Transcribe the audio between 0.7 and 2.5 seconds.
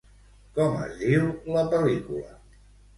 es diu la pel·lícula?